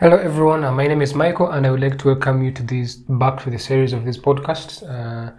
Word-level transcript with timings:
Hello 0.00 0.16
everyone, 0.16 0.62
uh, 0.62 0.70
my 0.70 0.86
name 0.86 1.02
is 1.02 1.12
Michael 1.12 1.50
and 1.50 1.66
I 1.66 1.72
would 1.72 1.80
like 1.80 1.98
to 1.98 2.06
welcome 2.06 2.44
you 2.44 2.52
to 2.52 2.62
this 2.62 2.94
back 2.94 3.42
to 3.42 3.50
the 3.50 3.58
series 3.58 3.92
of 3.92 4.04
this 4.04 4.16
podcast. 4.16 4.88
Uh, 4.88 5.32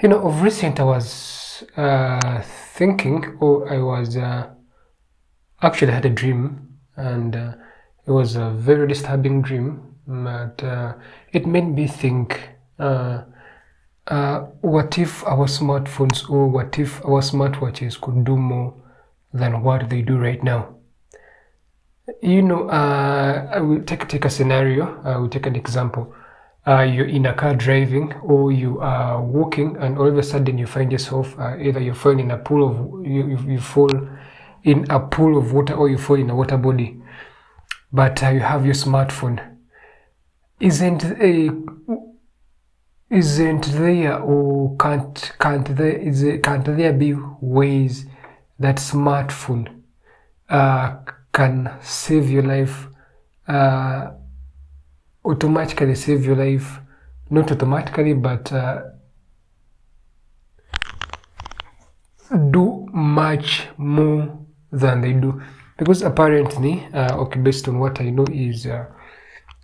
you 0.00 0.08
know, 0.08 0.20
of 0.20 0.40
recent 0.40 0.78
I 0.78 0.84
was 0.84 1.64
uh, 1.76 2.40
thinking 2.74 3.36
or 3.40 3.68
I 3.68 3.78
was 3.78 4.16
uh, 4.16 4.50
actually 5.62 5.90
had 5.90 6.04
a 6.04 6.10
dream 6.10 6.78
and 6.94 7.34
uh, 7.34 7.54
it 8.06 8.12
was 8.12 8.36
a 8.36 8.50
very 8.50 8.86
disturbing 8.86 9.42
dream 9.42 9.96
but 10.06 10.62
uh, 10.62 10.94
it 11.32 11.44
made 11.44 11.66
me 11.66 11.88
think 11.88 12.50
what 12.76 13.26
if 14.96 15.26
our 15.26 15.46
smartphones 15.46 16.30
or 16.30 16.46
what 16.46 16.78
if 16.78 17.04
our 17.04 17.20
smartwatches 17.20 18.00
could 18.00 18.24
do 18.24 18.36
more 18.36 18.80
than 19.34 19.64
what 19.64 19.90
they 19.90 20.02
do 20.02 20.18
right 20.18 20.44
now? 20.44 20.77
You 22.22 22.42
know, 22.42 22.68
uh, 22.68 23.50
I 23.52 23.60
will 23.60 23.82
take 23.82 24.08
take 24.08 24.24
a 24.24 24.30
scenario. 24.30 25.00
I 25.04 25.16
will 25.18 25.28
take 25.28 25.46
an 25.46 25.56
example. 25.56 26.14
Uh, 26.66 26.82
you're 26.82 27.06
in 27.06 27.26
a 27.26 27.34
car 27.34 27.54
driving, 27.54 28.12
or 28.22 28.50
you 28.50 28.80
are 28.80 29.22
walking, 29.22 29.76
and 29.76 29.98
all 29.98 30.06
of 30.06 30.16
a 30.16 30.22
sudden 30.22 30.58
you 30.58 30.66
find 30.66 30.90
yourself 30.90 31.38
uh, 31.38 31.56
either 31.58 31.80
you 31.80 31.94
fall 31.94 32.18
in 32.18 32.30
a 32.30 32.38
pool 32.38 32.68
of 32.68 33.06
you, 33.06 33.38
you, 33.46 33.60
fall 33.60 33.90
in 34.64 34.90
a 34.90 35.00
pool 35.00 35.36
of 35.38 35.52
water, 35.52 35.74
or 35.74 35.88
you 35.88 35.98
fall 35.98 36.16
in 36.16 36.30
a 36.30 36.34
water 36.34 36.56
body. 36.56 37.00
But 37.92 38.22
uh, 38.22 38.30
you 38.30 38.40
have 38.40 38.64
your 38.64 38.74
smartphone. 38.74 39.56
Isn't 40.60 41.04
a 41.04 41.50
isn't 43.10 43.64
there 43.72 44.18
or 44.20 44.76
can't 44.76 45.32
can't 45.38 45.76
there 45.76 45.96
is 45.96 46.24
can't 46.42 46.64
there 46.64 46.92
be 46.92 47.14
ways 47.40 48.04
that 48.58 48.76
smartphone 48.76 49.82
uh, 50.50 50.96
can 51.32 51.70
save 51.82 52.30
your 52.30 52.42
life 52.42 52.88
uh, 53.48 54.10
automatically 55.24 55.94
save 55.94 56.24
your 56.24 56.36
life. 56.36 56.80
Not 57.30 57.50
automatically 57.50 58.14
but 58.14 58.52
uh, 58.52 58.82
do 62.50 62.86
much 62.92 63.66
more 63.76 64.38
than 64.72 65.00
they 65.00 65.12
do. 65.12 65.42
Because 65.76 66.02
apparently 66.02 66.86
uh, 66.92 67.16
okay 67.18 67.38
based 67.40 67.68
on 67.68 67.78
what 67.78 68.00
i 68.00 68.10
know 68.10 68.26
is 68.32 68.66
uh, 68.66 68.86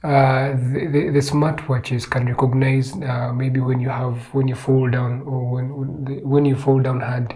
uh, 0.05 0.53
the, 0.53 0.87
the, 0.93 1.11
the 1.11 1.19
smartwatches 1.19 2.09
can 2.09 2.27
recognize 2.27 2.93
uh, 3.03 3.33
maybe 3.35 3.59
when 3.59 3.81
you 3.81 3.89
have 3.89 4.19
when 4.33 4.47
you 4.47 4.55
fall 4.55 4.89
down 4.89 5.23
or 5.23 5.51
when 5.51 5.75
when, 5.75 6.05
the, 6.05 6.15
when 6.23 6.45
you 6.45 6.55
fall 6.55 6.79
down 6.79 7.01
hard 7.01 7.35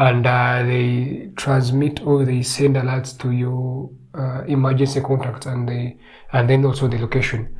and 0.00 0.26
uh, 0.26 0.62
they 0.64 1.30
transmit 1.36 2.02
or 2.04 2.24
they 2.24 2.42
send 2.42 2.74
alerts 2.74 3.16
to 3.18 3.30
your 3.30 3.90
uh, 4.14 4.42
emergency 4.48 5.00
contacts 5.00 5.46
and 5.46 5.68
they 5.68 5.96
and 6.32 6.50
then 6.50 6.64
also 6.64 6.88
the 6.88 6.98
location. 6.98 7.56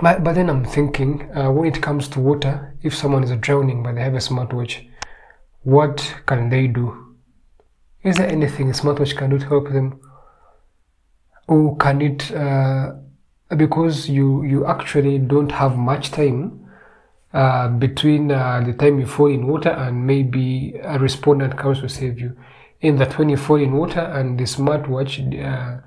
But, 0.00 0.22
but 0.22 0.34
then 0.36 0.48
i'm 0.48 0.64
thinking 0.64 1.28
uh, 1.36 1.50
when 1.50 1.66
it 1.66 1.82
comes 1.82 2.06
to 2.10 2.20
water 2.20 2.76
if 2.80 2.94
someone 2.94 3.24
is 3.24 3.32
drowning 3.38 3.82
but 3.82 3.96
they 3.96 4.02
have 4.02 4.14
a 4.14 4.18
smartwatch 4.18 4.86
what 5.62 6.16
can 6.26 6.48
they 6.48 6.66
do? 6.66 7.16
Is 8.02 8.16
there 8.16 8.28
anything 8.28 8.70
a 8.70 8.72
smartwatch 8.72 9.16
can 9.16 9.30
do 9.30 9.38
to 9.38 9.46
help 9.46 9.68
them? 9.68 10.00
Or 11.46 11.76
can 11.76 12.00
it 12.00 12.32
uh, 12.32 12.92
because 13.56 14.08
you 14.08 14.42
you 14.44 14.64
actually 14.64 15.18
don't 15.18 15.52
have 15.52 15.76
much 15.76 16.12
time 16.12 16.66
uh, 17.32 17.68
between 17.68 18.30
uh, 18.30 18.60
the 18.66 18.72
time 18.72 18.98
you 18.98 19.06
fall 19.06 19.30
in 19.30 19.46
water 19.46 19.70
and 19.70 20.06
maybe 20.06 20.74
a 20.82 20.98
respondent 20.98 21.56
comes 21.56 21.80
to 21.80 21.88
save 21.88 22.18
you. 22.18 22.36
In 22.80 22.96
that, 22.96 23.18
when 23.18 23.28
you 23.28 23.36
fall 23.36 23.56
in 23.56 23.72
water 23.72 24.00
and 24.00 24.38
the 24.38 24.44
smartwatch 24.44 25.20
uh, 25.44 25.80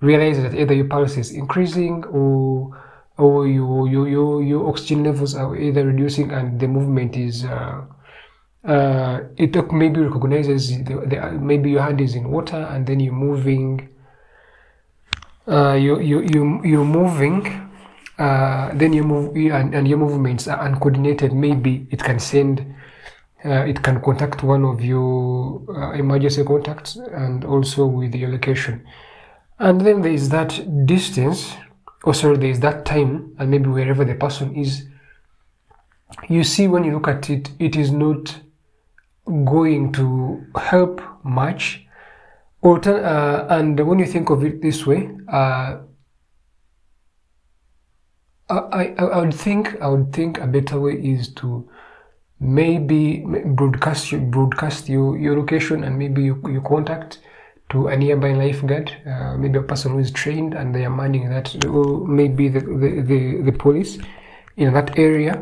realizes 0.00 0.42
that 0.42 0.54
either 0.58 0.74
your 0.74 0.86
pulse 0.86 1.16
is 1.16 1.30
increasing 1.30 2.04
or 2.04 2.76
or 3.16 3.46
your 3.46 3.88
your 3.88 4.08
your 4.08 4.42
your 4.42 4.68
oxygen 4.68 5.04
levels 5.04 5.34
are 5.34 5.56
either 5.56 5.86
reducing 5.86 6.32
and 6.32 6.58
the 6.58 6.66
movement 6.66 7.16
is 7.16 7.44
uh, 7.44 7.82
uh, 8.64 9.20
it 9.36 9.54
maybe 9.72 10.00
recognizes 10.00 10.82
the, 10.84 10.94
the, 11.06 11.32
maybe 11.40 11.70
your 11.70 11.82
hand 11.82 12.00
is 12.00 12.14
in 12.14 12.30
water 12.30 12.68
and 12.70 12.86
then 12.86 13.00
you're 13.00 13.12
moving 13.12 13.88
uh, 15.46 15.74
you 15.74 16.00
you 16.00 16.20
you 16.22 16.60
you're 16.64 16.84
moving 16.84 17.61
uh, 18.22 18.70
then 18.74 18.92
you 18.92 19.02
move 19.02 19.34
and, 19.34 19.74
and 19.74 19.88
your 19.88 19.98
movements 19.98 20.46
are 20.46 20.64
uncoordinated. 20.64 21.32
Maybe 21.32 21.88
it 21.90 22.04
can 22.04 22.20
send 22.20 22.74
uh, 23.44 23.64
it 23.66 23.82
can 23.82 24.00
contact 24.00 24.44
one 24.44 24.64
of 24.64 24.80
your 24.80 25.60
uh, 25.68 25.90
emergency 25.94 26.44
contacts 26.44 26.94
and 26.94 27.44
also 27.44 27.84
with 27.84 28.14
your 28.14 28.30
location. 28.30 28.86
And 29.58 29.80
then 29.80 30.02
there 30.02 30.12
is 30.12 30.28
that 30.28 30.86
distance 30.86 31.56
or 32.04 32.14
sorry 32.14 32.36
there 32.36 32.50
is 32.50 32.60
that 32.60 32.84
time 32.84 33.34
and 33.40 33.50
maybe 33.50 33.66
wherever 33.66 34.04
the 34.04 34.14
person 34.14 34.54
is. 34.54 34.86
You 36.28 36.44
see 36.44 36.68
when 36.68 36.84
you 36.84 36.92
look 36.92 37.08
at 37.08 37.28
it 37.28 37.50
it 37.58 37.74
is 37.74 37.90
not 37.90 38.38
going 39.26 39.92
to 39.94 40.46
help 40.56 41.02
much. 41.24 41.84
Or 42.60 42.78
uh, 42.88 43.48
and 43.48 43.80
when 43.80 43.98
you 43.98 44.06
think 44.06 44.30
of 44.30 44.44
it 44.44 44.62
this 44.62 44.86
way 44.86 45.10
uh, 45.26 45.78
I, 48.52 48.94
I, 48.98 49.04
I 49.04 49.20
would 49.20 49.34
think 49.34 49.80
I 49.80 49.88
would 49.88 50.12
think 50.12 50.38
a 50.38 50.46
better 50.46 50.78
way 50.78 50.94
is 50.94 51.28
to 51.34 51.68
maybe 52.40 53.24
broadcast 53.46 54.12
broadcast 54.30 54.88
your, 54.88 55.16
your 55.16 55.36
location 55.36 55.84
and 55.84 55.98
maybe 55.98 56.22
your, 56.24 56.60
contact 56.62 57.20
to 57.70 57.86
a 57.86 57.96
nearby 57.96 58.32
lifeguard, 58.32 58.92
uh, 59.06 59.36
maybe 59.36 59.58
a 59.58 59.62
person 59.62 59.92
who 59.92 59.98
is 59.98 60.10
trained 60.10 60.52
and 60.52 60.74
they 60.74 60.84
are 60.84 60.90
manning 60.90 61.30
that, 61.30 61.64
or 61.64 62.06
maybe 62.06 62.48
the, 62.48 62.60
the, 62.60 63.02
the, 63.02 63.42
the 63.42 63.52
police 63.52 63.98
in 64.56 64.74
that 64.74 64.98
area, 64.98 65.34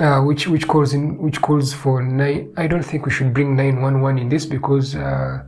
uh, 0.00 0.20
which 0.22 0.48
which 0.48 0.66
calls 0.66 0.92
in 0.92 1.18
which 1.18 1.40
calls 1.40 1.72
for 1.72 2.02
nine. 2.02 2.52
I 2.56 2.66
don't 2.66 2.82
think 2.82 3.06
we 3.06 3.12
should 3.12 3.32
bring 3.32 3.54
nine 3.54 3.80
one 3.82 4.00
one 4.00 4.18
in 4.18 4.28
this 4.28 4.46
because 4.46 4.96
uh, 4.96 5.44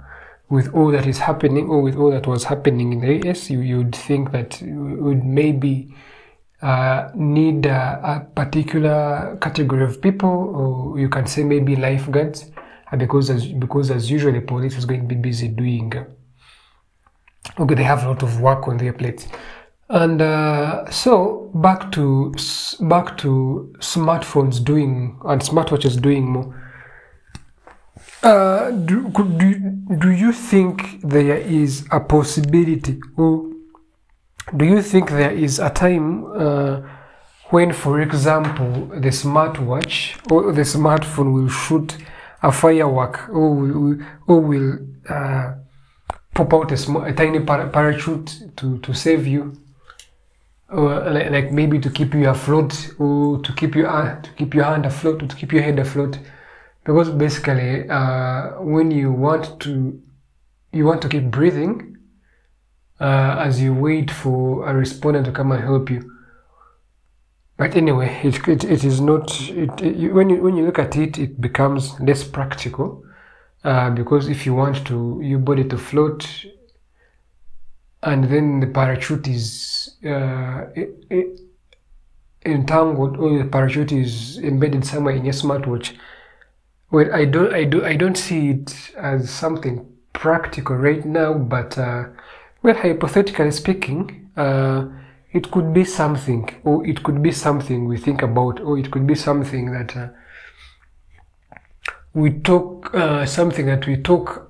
with 0.48 0.72
all 0.74 0.90
that 0.92 1.06
is 1.06 1.18
happening, 1.18 1.68
or 1.68 1.82
with 1.82 1.96
all 1.96 2.10
that 2.10 2.26
was 2.26 2.44
happening 2.44 2.92
in 2.92 3.00
the 3.00 3.28
US, 3.28 3.50
you 3.50 3.60
you'd 3.60 3.96
think 3.96 4.30
that 4.30 4.62
would 4.62 5.24
maybe 5.24 5.92
uh, 6.60 7.10
need 7.14 7.66
uh, 7.66 8.00
a 8.02 8.20
particular 8.34 9.38
category 9.40 9.84
of 9.84 10.00
people, 10.02 10.28
or 10.28 10.98
you 10.98 11.08
can 11.08 11.26
say 11.26 11.44
maybe 11.44 11.76
lifeguards, 11.76 12.50
uh, 12.92 12.96
because 12.96 13.30
as 13.30 13.46
because 13.46 13.90
as 13.90 14.10
usual 14.10 14.32
the 14.32 14.40
police 14.40 14.76
is 14.76 14.84
going 14.84 15.02
to 15.02 15.06
be 15.06 15.14
busy 15.14 15.48
doing. 15.48 15.92
okay, 17.58 17.74
they 17.74 17.84
have 17.84 18.04
a 18.04 18.08
lot 18.08 18.22
of 18.22 18.40
work 18.40 18.66
on 18.66 18.76
their 18.76 18.92
plates, 18.92 19.28
and 19.88 20.20
uh, 20.20 20.90
so 20.90 21.50
back 21.54 21.92
to 21.92 22.34
back 22.80 23.16
to 23.18 23.72
smartphones 23.78 24.62
doing 24.62 25.16
and 25.26 25.40
smartwatches 25.40 26.00
doing 26.00 26.28
more. 26.28 26.64
Uh, 28.20 28.72
do, 28.72 29.08
do, 29.10 29.54
do 29.98 30.10
you 30.10 30.32
think 30.32 31.00
there 31.02 31.36
is 31.36 31.86
a 31.92 32.00
possibility 32.00 32.98
or 33.16 33.47
do 34.56 34.64
you 34.64 34.82
think 34.82 35.10
there 35.10 35.30
is 35.30 35.58
a 35.58 35.70
time 35.70 36.24
uh, 36.24 36.80
when, 37.50 37.72
for 37.72 38.00
example, 38.00 38.86
the 38.86 39.08
smartwatch 39.08 40.18
or 40.30 40.52
the 40.52 40.62
smartphone 40.62 41.34
will 41.34 41.48
shoot 41.48 41.96
a 42.42 42.52
firework 42.52 43.28
or 43.30 43.54
will, 43.54 43.98
or 44.26 44.40
will 44.40 44.78
uh, 45.08 45.54
pop 46.34 46.54
out 46.54 46.72
a, 46.72 46.98
a 47.02 47.12
tiny 47.12 47.40
par- 47.40 47.68
parachute 47.68 48.56
to, 48.56 48.78
to 48.78 48.94
save 48.94 49.26
you? 49.26 49.52
Or 50.70 51.10
like, 51.10 51.30
like, 51.30 51.52
maybe 51.52 51.78
to 51.78 51.90
keep 51.90 52.14
you 52.14 52.28
afloat 52.28 52.90
or 52.98 53.40
to 53.40 53.52
keep 53.54 53.74
your, 53.74 53.88
uh, 53.88 54.20
to 54.20 54.30
keep 54.32 54.54
your 54.54 54.64
hand 54.64 54.84
afloat 54.84 55.22
or 55.22 55.26
to 55.26 55.36
keep 55.36 55.52
your 55.52 55.62
head 55.62 55.78
afloat. 55.78 56.18
Because 56.84 57.10
basically, 57.10 57.88
uh, 57.88 58.60
when 58.60 58.90
you 58.90 59.10
want 59.12 59.60
to, 59.60 60.00
you 60.72 60.84
want 60.84 61.02
to 61.02 61.08
keep 61.08 61.30
breathing, 61.30 61.97
uh, 63.00 63.36
as 63.38 63.60
you 63.60 63.74
wait 63.74 64.10
for 64.10 64.68
a 64.68 64.74
respondent 64.74 65.26
to 65.26 65.32
come 65.32 65.52
and 65.52 65.62
help 65.62 65.90
you. 65.90 66.12
But 67.56 67.74
anyway, 67.74 68.20
it, 68.22 68.46
it, 68.46 68.64
it 68.64 68.84
is 68.84 69.00
not, 69.00 69.40
it, 69.50 69.80
it, 69.80 70.12
when, 70.12 70.30
you, 70.30 70.40
when 70.40 70.56
you 70.56 70.64
look 70.64 70.78
at 70.78 70.96
it, 70.96 71.18
it 71.18 71.40
becomes 71.40 71.98
less 71.98 72.22
practical 72.22 73.04
uh, 73.64 73.90
because 73.90 74.28
if 74.28 74.46
you 74.46 74.54
want 74.54 74.86
to 74.86 75.20
your 75.22 75.40
body 75.40 75.64
to 75.64 75.76
float 75.76 76.46
and 78.04 78.24
then 78.24 78.60
the 78.60 78.68
parachute 78.68 79.26
is 79.26 79.96
uh, 80.06 80.66
entangled 82.46 83.16
or 83.16 83.38
the 83.38 83.48
parachute 83.50 83.90
is 83.90 84.38
embedded 84.38 84.86
somewhere 84.86 85.16
in 85.16 85.24
your 85.24 85.34
smartwatch, 85.34 85.96
well, 86.92 87.12
I 87.12 87.24
don't, 87.24 87.52
I 87.52 87.64
do, 87.64 87.84
I 87.84 87.96
don't 87.96 88.16
see 88.16 88.50
it 88.50 88.92
as 88.96 89.28
something 89.28 89.84
practical 90.12 90.76
right 90.76 91.04
now, 91.04 91.34
but 91.34 91.76
uh, 91.76 92.04
well, 92.62 92.74
hypothetically 92.74 93.50
speaking, 93.50 94.30
uh, 94.36 94.86
it 95.32 95.50
could 95.50 95.72
be 95.72 95.84
something, 95.84 96.48
or 96.64 96.86
it 96.86 97.02
could 97.02 97.22
be 97.22 97.32
something 97.32 97.86
we 97.86 97.98
think 97.98 98.22
about, 98.22 98.60
or 98.60 98.78
it 98.78 98.90
could 98.90 99.06
be 99.06 99.14
something 99.14 99.72
that 99.72 99.96
uh, 99.96 100.08
we 102.14 102.30
talk, 102.30 102.94
uh, 102.94 103.26
something 103.26 103.66
that 103.66 103.86
we 103.86 103.96
talk 103.96 104.48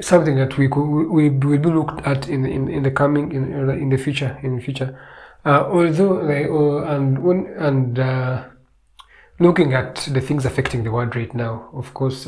something 0.00 0.36
that 0.36 0.58
we 0.58 0.68
could 0.68 0.84
we 0.84 1.30
will 1.30 1.58
be 1.58 1.70
looked 1.70 2.04
at 2.06 2.28
in 2.28 2.44
in, 2.44 2.68
in 2.68 2.82
the 2.82 2.90
coming 2.90 3.32
in 3.32 3.70
in 3.70 3.88
the 3.90 3.96
future 3.96 4.38
in 4.42 4.56
the 4.56 4.62
future. 4.62 4.98
Uh, 5.44 5.64
although 5.70 6.20
uh, 6.20 6.96
and 6.96 7.22
when 7.22 7.46
and 7.58 7.98
uh, 7.98 8.44
looking 9.38 9.74
at 9.74 9.96
the 10.10 10.20
things 10.20 10.44
affecting 10.44 10.84
the 10.84 10.90
world 10.90 11.14
right 11.14 11.34
now, 11.34 11.68
of 11.72 11.92
course, 11.94 12.26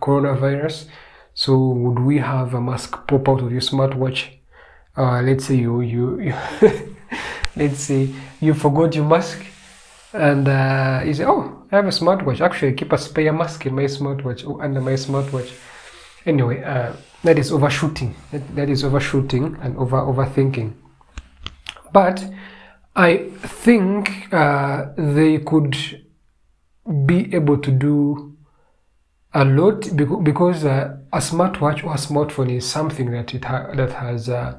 coronavirus. 0.00 0.86
So 1.34 1.56
would 1.58 2.00
we 2.00 2.18
have 2.18 2.54
a 2.54 2.60
mask 2.60 3.06
pop 3.06 3.28
out 3.28 3.42
of 3.42 3.52
your 3.52 3.60
smartwatch? 3.60 4.28
Uh, 4.96 5.22
let's 5.22 5.46
say 5.46 5.54
you 5.56 5.80
you, 5.80 6.20
you 6.20 6.34
let's 7.56 7.80
say 7.80 8.08
you 8.40 8.54
forgot 8.54 8.94
your 8.94 9.04
mask 9.04 9.44
and 10.12 10.48
uh, 10.48 11.02
you 11.04 11.14
say, 11.14 11.24
oh, 11.24 11.66
I 11.70 11.76
have 11.76 11.86
a 11.86 11.90
smartwatch. 11.90 12.40
Actually, 12.40 12.72
I 12.72 12.74
keep 12.74 12.92
a 12.92 12.98
spare 12.98 13.32
mask 13.32 13.66
in 13.66 13.74
my 13.74 13.84
smartwatch 13.84 14.48
or 14.48 14.62
under 14.62 14.80
my 14.80 14.92
smartwatch. 14.92 15.52
Anyway, 16.26 16.62
uh, 16.62 16.92
that 17.22 17.38
is 17.38 17.52
overshooting. 17.52 18.14
That, 18.32 18.56
that 18.56 18.68
is 18.68 18.82
overshooting 18.82 19.56
and 19.62 19.76
over 19.76 19.98
overthinking. 19.98 20.74
But 21.92 22.24
I 22.96 23.28
think 23.38 24.32
uh, 24.32 24.86
they 24.96 25.38
could 25.38 25.76
be 27.06 27.32
able 27.34 27.58
to 27.58 27.70
do 27.70 28.29
a 29.32 29.44
lot 29.44 29.88
because 30.24 30.64
uh, 30.64 30.96
a 31.12 31.18
smartwatch 31.18 31.84
or 31.84 31.92
a 31.92 31.96
smartphone 31.96 32.50
is 32.54 32.68
something 32.68 33.10
that 33.12 33.34
it 33.34 33.44
ha- 33.44 33.72
that 33.74 33.92
has 33.92 34.28
uh, 34.28 34.58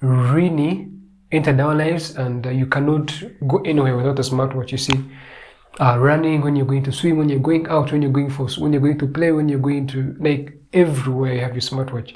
really 0.00 0.88
entered 1.32 1.60
our 1.60 1.74
lives, 1.74 2.16
and 2.16 2.46
uh, 2.46 2.50
you 2.50 2.66
cannot 2.66 3.12
go 3.46 3.58
anywhere 3.58 3.96
without 3.96 4.18
a 4.18 4.22
smartwatch. 4.22 4.70
You 4.70 4.78
see, 4.78 5.04
uh, 5.80 5.98
running 5.98 6.42
when 6.42 6.56
you're 6.56 6.66
going 6.66 6.84
to 6.84 6.92
swim, 6.92 7.18
when 7.18 7.28
you're 7.28 7.40
going 7.40 7.66
out, 7.66 7.90
when 7.92 8.02
you're 8.02 8.12
going 8.12 8.30
for 8.30 8.48
when 8.58 8.72
you're 8.72 8.82
going 8.82 8.98
to 8.98 9.06
play, 9.08 9.32
when 9.32 9.48
you're 9.48 9.58
going 9.58 9.86
to 9.88 10.16
like 10.20 10.58
everywhere 10.72 11.34
you 11.34 11.40
have 11.40 11.52
your 11.52 11.62
smartwatch. 11.62 12.14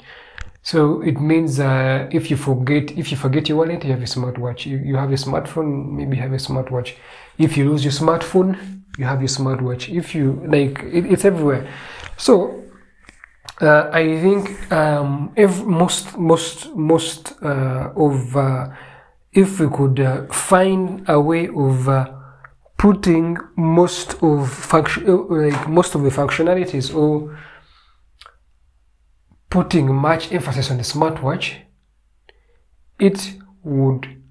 So 0.61 1.01
it 1.01 1.19
means 1.19 1.59
uh, 1.59 2.07
if 2.11 2.31
you 2.31 2.37
forget 2.37 2.91
if 2.91 3.11
you 3.11 3.17
forget 3.17 3.49
your 3.49 3.57
wallet, 3.57 3.83
you 3.83 3.91
have 3.91 4.01
a 4.01 4.05
smartwatch. 4.05 4.65
You, 4.65 4.77
you 4.77 4.95
have 4.95 5.11
a 5.11 5.15
smartphone, 5.15 5.91
maybe 5.91 6.15
you 6.15 6.21
have 6.21 6.31
a 6.31 6.37
smartwatch. 6.37 6.95
If 7.37 7.57
you 7.57 7.69
lose 7.69 7.83
your 7.83 7.91
smartphone, 7.91 8.82
you 8.97 9.05
have 9.05 9.21
your 9.21 9.29
smartwatch. 9.29 9.93
If 9.93 10.15
you 10.15 10.43
like, 10.45 10.79
it, 10.83 11.05
it's 11.11 11.25
everywhere. 11.25 11.67
So 12.17 12.63
uh, 13.61 13.89
I 13.91 14.19
think 14.19 14.71
um, 14.71 15.31
if 15.35 15.63
most 15.63 16.17
most 16.17 16.75
most 16.75 17.33
uh, 17.41 17.91
of 17.95 18.35
uh, 18.35 18.69
if 19.31 19.59
we 19.59 19.67
could 19.69 19.99
uh, 19.99 20.25
find 20.27 21.03
a 21.07 21.19
way 21.19 21.47
of 21.47 21.89
uh, 21.89 22.09
putting 22.77 23.37
most 23.55 24.21
of 24.21 24.51
function 24.51 25.05
like 25.29 25.67
most 25.69 25.95
of 25.95 26.03
the 26.03 26.09
functionalities 26.09 26.93
or 26.95 27.37
putting 29.49 29.93
much 29.93 30.31
emphasis 30.31 30.71
on 30.71 30.77
the 30.77 30.83
smartwatch, 30.83 31.57
it 32.99 33.33
would 33.63 34.21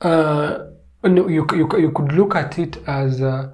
uh, 0.00 0.69
you, 1.04 1.28
you, 1.28 1.68
you 1.78 1.92
could 1.92 2.12
look 2.12 2.34
at 2.34 2.58
it 2.58 2.76
as 2.86 3.20
a, 3.20 3.52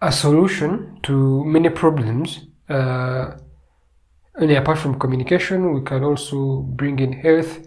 a 0.00 0.12
solution 0.12 0.98
to 1.02 1.44
many 1.44 1.68
problems. 1.68 2.40
Uh, 2.68 3.32
and 4.36 4.50
apart 4.52 4.78
from 4.78 4.98
communication, 4.98 5.74
we 5.74 5.82
can 5.82 6.04
also 6.04 6.58
bring 6.60 6.98
in 6.98 7.12
health. 7.12 7.66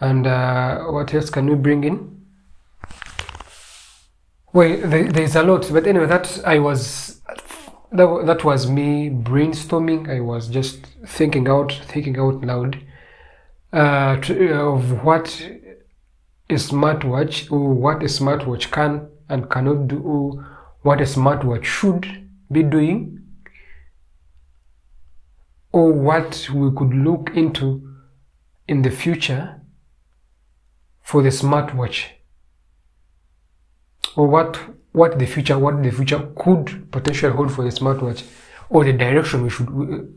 And 0.00 0.26
uh, 0.26 0.84
what 0.84 1.12
else 1.14 1.30
can 1.30 1.46
we 1.48 1.54
bring 1.54 1.84
in? 1.84 2.14
Well, 4.52 4.76
there, 4.82 5.10
there's 5.10 5.34
a 5.34 5.42
lot, 5.42 5.68
but 5.72 5.86
anyway, 5.86 6.06
that 6.06 6.40
I 6.46 6.60
was 6.60 7.20
that, 7.90 8.26
that 8.26 8.44
was 8.44 8.70
me 8.70 9.10
brainstorming. 9.10 10.08
I 10.08 10.20
was 10.20 10.48
just 10.48 10.86
thinking 11.06 11.48
out, 11.48 11.72
thinking 11.86 12.18
out 12.18 12.44
loud 12.44 12.80
uh, 13.72 14.16
to, 14.18 14.52
of 14.52 15.04
what 15.04 15.50
a 16.50 16.54
smartwatch 16.54 17.50
or 17.50 17.72
what 17.72 18.02
a 18.02 18.06
smartwatch 18.06 18.70
can 18.70 19.08
and 19.28 19.48
cannot 19.50 19.88
do, 19.88 19.98
or 20.00 20.46
what 20.82 21.00
a 21.00 21.04
smartwatch 21.04 21.64
should 21.64 22.28
be 22.52 22.62
doing, 22.62 23.20
or 25.72 25.92
what 25.92 26.48
we 26.52 26.70
could 26.76 26.92
look 26.94 27.30
into 27.34 27.82
in 28.68 28.82
the 28.82 28.90
future 28.90 29.60
for 31.02 31.22
the 31.22 31.30
smartwatch, 31.30 32.04
or 34.16 34.26
what 34.26 34.58
what 34.92 35.18
the 35.18 35.26
future 35.26 35.58
what 35.58 35.82
the 35.82 35.90
future 35.90 36.30
could 36.36 36.90
potentially 36.92 37.32
hold 37.32 37.50
for 37.50 37.64
the 37.64 37.70
smartwatch, 37.70 38.22
or 38.68 38.84
the 38.84 38.92
direction 38.92 39.42
we 39.42 39.50
should 39.50 39.68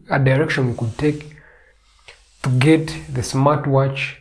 a 0.09 0.19
direction 0.19 0.67
we 0.67 0.77
could 0.77 0.97
take 0.97 1.35
to 2.43 2.49
get 2.59 2.87
the 3.13 3.21
smartwatch 3.21 4.17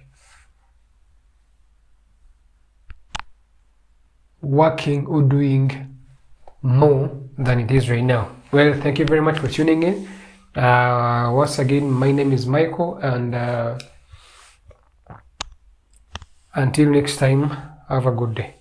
working 4.46 5.06
or 5.06 5.22
doing 5.22 5.98
more 6.62 7.10
than 7.36 7.60
it 7.60 7.70
is 7.70 7.90
right 7.90 8.04
now. 8.04 8.30
Well, 8.52 8.74
thank 8.80 8.98
you 8.98 9.04
very 9.04 9.20
much 9.20 9.38
for 9.38 9.48
tuning 9.48 9.82
in. 9.82 10.08
Uh, 10.54 11.32
once 11.34 11.58
again, 11.58 11.90
my 11.90 12.12
name 12.12 12.32
is 12.32 12.46
Michael, 12.46 12.96
and 12.96 13.34
uh, 13.34 13.78
until 16.54 16.90
next 16.90 17.18
time, 17.18 17.50
have 17.88 18.06
a 18.06 18.12
good 18.12 18.34
day. 18.34 18.55